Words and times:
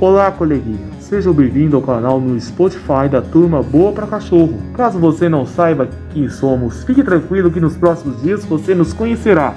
Olá, 0.00 0.30
coleguinha. 0.30 0.78
Seja 0.98 1.30
bem-vindo 1.30 1.76
ao 1.76 1.82
canal 1.82 2.18
no 2.18 2.40
Spotify 2.40 3.06
da 3.10 3.20
turma 3.20 3.62
Boa 3.62 3.92
para 3.92 4.06
Cachorro. 4.06 4.54
Caso 4.72 4.98
você 4.98 5.28
não 5.28 5.44
saiba 5.44 5.90
quem 6.14 6.26
somos, 6.30 6.82
fique 6.84 7.02
tranquilo 7.02 7.50
que 7.50 7.60
nos 7.60 7.76
próximos 7.76 8.22
dias 8.22 8.42
você 8.42 8.74
nos 8.74 8.94
conhecerá. 8.94 9.52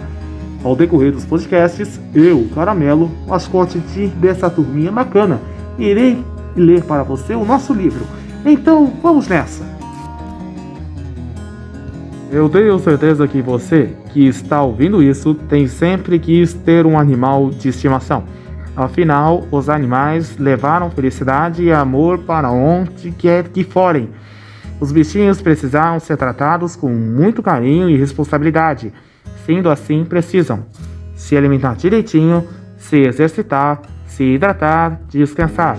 Ao 0.62 0.76
decorrer 0.76 1.14
dos 1.14 1.23
podcasts, 1.23 1.98
eu, 2.14 2.45
Caramelo, 2.54 3.09
mascote 3.26 3.80
dessa 4.20 4.50
turminha 4.50 4.91
bacana, 4.91 5.40
irei 5.80 6.21
ler 6.57 6.84
para 6.84 7.04
você 7.04 7.34
o 7.36 7.46
nosso 7.46 7.73
livro. 7.73 8.05
Então, 8.46 8.91
vamos 9.02 9.30
nessa! 9.30 9.64
Eu 12.30 12.49
tenho 12.49 12.77
certeza 12.80 13.26
que 13.30 13.41
você, 13.41 13.96
que 14.12 14.27
está 14.27 14.62
ouvindo 14.62 15.02
isso, 15.02 15.35
tem 15.48 15.68
sempre 15.68 16.20
quis 16.20 16.54
ter 16.54 16.85
um 16.85 16.99
animal 16.99 17.49
de 17.49 17.70
estimação. 17.70 18.26
Afinal, 18.76 19.48
os 19.52 19.70
animais 19.70 20.38
levaram 20.38 20.90
felicidade 20.90 21.63
e 21.63 21.72
amor 21.72 22.20
para 22.20 22.50
onde 22.50 23.12
quer 23.12 23.49
que 23.49 23.63
forem. 23.63 24.09
Os 24.80 24.91
bichinhos 24.91 25.41
precisavam 25.41 25.99
ser 25.99 26.18
tratados 26.18 26.76
com 26.76 26.90
muito 26.90 27.44
carinho 27.44 27.90
e 27.90 27.98
responsabilidade. 27.98 28.91
Sendo 29.46 29.70
assim, 29.70 30.04
precisam 30.04 30.66
se 31.16 31.38
alimentar 31.38 31.76
direitinho, 31.76 32.48
se 32.77 32.98
exercitar, 32.98 33.82
se 34.08 34.23
hidratar, 34.23 34.99
descansar. 35.10 35.77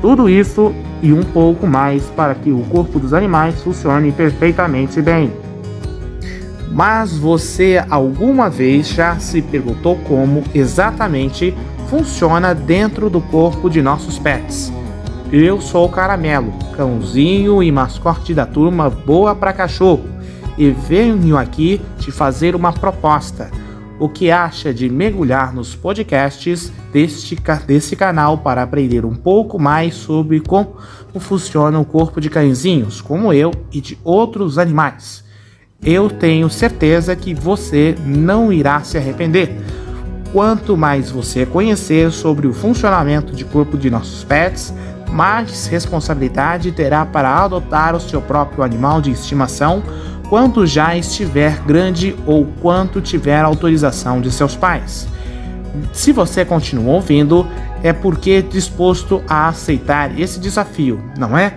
Tudo 0.00 0.28
isso 0.28 0.74
e 1.02 1.12
um 1.12 1.22
pouco 1.22 1.66
mais 1.66 2.04
para 2.10 2.34
que 2.34 2.50
o 2.50 2.62
corpo 2.64 2.98
dos 2.98 3.12
animais 3.12 3.62
funcione 3.62 4.10
perfeitamente 4.10 5.00
bem. 5.02 5.30
Mas 6.70 7.16
você 7.16 7.84
alguma 7.88 8.50
vez 8.50 8.88
já 8.88 9.18
se 9.18 9.40
perguntou 9.40 9.96
como 10.08 10.42
exatamente 10.54 11.54
funciona 11.88 12.54
dentro 12.54 13.10
do 13.10 13.20
corpo 13.20 13.68
de 13.68 13.82
nossos 13.82 14.18
pets? 14.18 14.72
Eu 15.32 15.60
sou 15.60 15.86
o 15.86 15.88
Caramelo, 15.88 16.52
cãozinho 16.76 17.62
e 17.62 17.70
mascote 17.72 18.34
da 18.34 18.46
turma 18.46 18.88
Boa 18.88 19.34
para 19.34 19.52
Cachorro, 19.52 20.04
e 20.56 20.70
venho 20.70 21.36
aqui 21.36 21.80
te 21.98 22.10
fazer 22.10 22.54
uma 22.54 22.72
proposta. 22.72 23.50
O 23.98 24.08
que 24.08 24.30
acha 24.30 24.72
de 24.74 24.88
mergulhar 24.88 25.54
nos 25.54 25.74
podcasts 25.74 26.72
deste, 26.92 27.36
desse 27.66 27.96
canal 27.96 28.38
para 28.38 28.62
aprender 28.62 29.04
um 29.04 29.14
pouco 29.14 29.58
mais 29.58 29.94
sobre 29.94 30.40
como 30.40 30.76
funciona 31.18 31.78
o 31.78 31.84
corpo 31.84 32.20
de 32.20 32.28
cãezinhos, 32.28 33.00
como 33.00 33.32
eu 33.32 33.52
e 33.72 33.80
de 33.80 33.98
outros 34.04 34.58
animais? 34.58 35.24
eu 35.84 36.08
tenho 36.08 36.48
certeza 36.48 37.14
que 37.14 37.34
você 37.34 37.94
não 38.06 38.52
irá 38.52 38.82
se 38.82 38.96
arrepender. 38.96 39.54
Quanto 40.34 40.76
mais 40.76 41.12
você 41.12 41.46
conhecer 41.46 42.10
sobre 42.10 42.48
o 42.48 42.52
funcionamento 42.52 43.32
de 43.32 43.44
corpo 43.44 43.78
de 43.78 43.88
nossos 43.88 44.24
pets, 44.24 44.74
mais 45.12 45.68
responsabilidade 45.68 46.72
terá 46.72 47.06
para 47.06 47.44
adotar 47.44 47.94
o 47.94 48.00
seu 48.00 48.20
próprio 48.20 48.64
animal 48.64 49.00
de 49.00 49.12
estimação 49.12 49.80
quando 50.28 50.66
já 50.66 50.96
estiver 50.96 51.60
grande 51.60 52.16
ou 52.26 52.48
quando 52.60 53.00
tiver 53.00 53.38
autorização 53.42 54.20
de 54.20 54.32
seus 54.32 54.56
pais. 54.56 55.06
Se 55.92 56.10
você 56.10 56.44
continua 56.44 56.94
ouvindo, 56.94 57.46
é 57.80 57.92
porque 57.92 58.42
disposto 58.42 59.22
a 59.28 59.46
aceitar 59.46 60.18
esse 60.18 60.40
desafio, 60.40 61.00
não 61.16 61.38
é? 61.38 61.56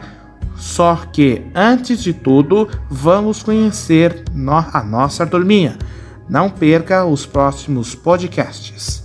Só 0.56 1.02
que, 1.12 1.48
antes 1.56 2.04
de 2.04 2.14
tudo, 2.14 2.70
vamos 2.88 3.42
conhecer 3.42 4.24
a 4.72 4.84
nossa 4.84 5.26
turminha. 5.26 5.80
Não 6.30 6.50
perca 6.50 7.06
os 7.06 7.26
próximos 7.26 7.96
podcasts. 7.96 9.04